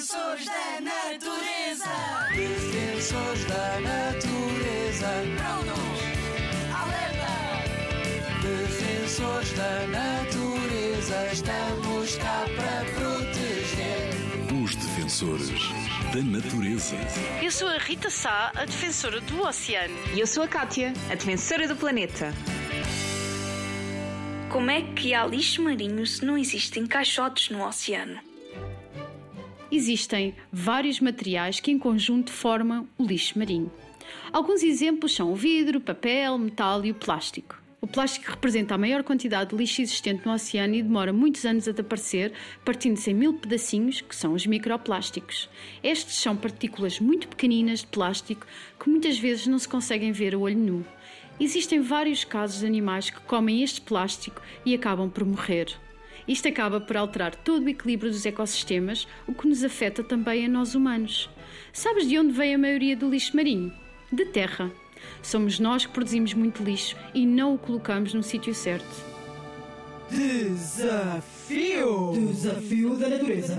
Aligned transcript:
Defensores 0.00 0.46
da 0.46 0.80
natureza. 0.80 1.84
Defensores 2.34 3.44
da 3.44 3.80
natureza. 3.80 5.08
Prontos. 5.36 6.00
Alerta. 6.72 7.32
Defensores 8.40 9.52
da 9.52 9.86
natureza. 9.88 11.28
Estamos 11.30 12.16
cá 12.16 12.46
para 12.56 12.84
proteger. 12.94 14.64
Os 14.64 14.74
defensores 14.74 15.68
da 16.14 16.22
natureza. 16.22 16.96
Eu 17.42 17.50
sou 17.50 17.68
a 17.68 17.76
Rita 17.76 18.08
Sá, 18.08 18.52
a 18.54 18.64
defensora 18.64 19.20
do 19.20 19.42
oceano. 19.42 19.98
E 20.14 20.20
eu 20.20 20.26
sou 20.26 20.42
a 20.42 20.48
Kátia, 20.48 20.94
a 21.10 21.14
defensora 21.14 21.68
do 21.68 21.76
planeta. 21.76 22.32
Como 24.48 24.70
é 24.70 24.80
que 24.80 25.12
há 25.12 25.26
lixo 25.26 25.62
marinho 25.62 26.06
se 26.06 26.24
não 26.24 26.38
existem 26.38 26.86
caixotes 26.86 27.50
no 27.50 27.62
oceano? 27.68 28.29
Existem 29.72 30.34
vários 30.52 30.98
materiais 30.98 31.60
que 31.60 31.70
em 31.70 31.78
conjunto 31.78 32.32
formam 32.32 32.88
o 32.98 33.04
lixo 33.04 33.38
marinho. 33.38 33.70
Alguns 34.32 34.64
exemplos 34.64 35.14
são 35.14 35.32
o 35.32 35.36
vidro, 35.36 35.80
papel, 35.80 36.36
metal 36.38 36.84
e 36.84 36.90
o 36.90 36.94
plástico. 36.94 37.60
O 37.80 37.86
plástico 37.86 38.30
representa 38.30 38.74
a 38.74 38.78
maior 38.78 39.02
quantidade 39.02 39.50
de 39.50 39.56
lixo 39.56 39.80
existente 39.80 40.26
no 40.26 40.34
oceano 40.34 40.74
e 40.74 40.82
demora 40.82 41.12
muitos 41.12 41.44
anos 41.44 41.66
a 41.66 41.70
desaparecer, 41.70 42.32
partindo-se 42.64 43.10
em 43.10 43.14
mil 43.14 43.34
pedacinhos, 43.34 44.00
que 44.00 44.14
são 44.14 44.34
os 44.34 44.44
microplásticos. 44.44 45.48
Estes 45.82 46.16
são 46.16 46.36
partículas 46.36 47.00
muito 47.00 47.28
pequeninas 47.28 47.80
de 47.80 47.86
plástico 47.86 48.46
que 48.78 48.90
muitas 48.90 49.18
vezes 49.18 49.46
não 49.46 49.58
se 49.58 49.68
conseguem 49.68 50.12
ver 50.12 50.34
a 50.34 50.38
olho 50.38 50.58
nu. 50.58 50.86
Existem 51.38 51.80
vários 51.80 52.22
casos 52.22 52.60
de 52.60 52.66
animais 52.66 53.08
que 53.08 53.20
comem 53.20 53.62
este 53.62 53.80
plástico 53.80 54.42
e 54.66 54.74
acabam 54.74 55.08
por 55.08 55.24
morrer. 55.24 55.68
Isto 56.30 56.46
acaba 56.46 56.80
por 56.80 56.96
alterar 56.96 57.34
todo 57.34 57.64
o 57.64 57.68
equilíbrio 57.68 58.08
dos 58.08 58.24
ecossistemas, 58.24 59.08
o 59.26 59.34
que 59.34 59.48
nos 59.48 59.64
afeta 59.64 60.04
também 60.04 60.46
a 60.46 60.48
nós 60.48 60.76
humanos. 60.76 61.28
Sabes 61.72 62.08
de 62.08 62.16
onde 62.16 62.30
vem 62.30 62.54
a 62.54 62.58
maioria 62.58 62.96
do 62.96 63.10
lixo 63.10 63.34
marinho? 63.34 63.72
De 64.12 64.26
terra. 64.26 64.70
Somos 65.20 65.58
nós 65.58 65.86
que 65.86 65.92
produzimos 65.92 66.32
muito 66.32 66.62
lixo 66.62 66.96
e 67.12 67.26
não 67.26 67.56
o 67.56 67.58
colocamos 67.58 68.14
no 68.14 68.22
sítio 68.22 68.54
certo. 68.54 68.86
Desafio! 70.08 72.12
Desafio 72.12 72.94
da 72.94 73.08
natureza. 73.08 73.58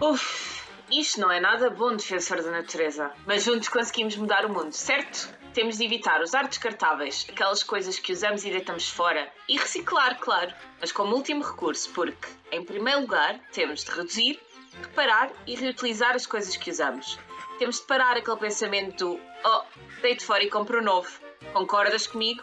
Uf, 0.00 0.55
isto 0.90 1.20
não 1.20 1.30
é 1.30 1.40
nada 1.40 1.70
bom, 1.70 1.94
defensor 1.94 2.42
da 2.42 2.50
natureza. 2.50 3.10
Mas 3.26 3.44
juntos 3.44 3.68
conseguimos 3.68 4.16
mudar 4.16 4.44
o 4.44 4.48
mundo, 4.48 4.72
certo? 4.72 5.28
Temos 5.52 5.78
de 5.78 5.84
evitar 5.84 6.20
usar 6.20 6.46
descartáveis, 6.46 7.26
aquelas 7.30 7.62
coisas 7.62 7.98
que 7.98 8.12
usamos 8.12 8.44
e 8.44 8.50
deitamos 8.50 8.88
fora, 8.88 9.32
e 9.48 9.56
reciclar, 9.56 10.18
claro, 10.18 10.52
mas 10.80 10.92
como 10.92 11.16
último 11.16 11.42
recurso, 11.42 11.90
porque, 11.94 12.28
em 12.52 12.62
primeiro 12.62 13.00
lugar, 13.00 13.40
temos 13.52 13.82
de 13.82 13.90
reduzir, 13.90 14.40
reparar 14.80 15.30
e 15.46 15.54
reutilizar 15.56 16.14
as 16.14 16.26
coisas 16.26 16.56
que 16.56 16.70
usamos. 16.70 17.18
Temos 17.58 17.80
de 17.80 17.86
parar 17.86 18.16
aquele 18.16 18.36
pensamento 18.36 19.16
do 19.16 19.20
oh, 19.44 19.62
deito 20.02 20.24
fora 20.24 20.44
e 20.44 20.50
compro 20.50 20.80
um 20.80 20.84
novo. 20.84 21.08
Concordas 21.54 22.06
comigo? 22.06 22.42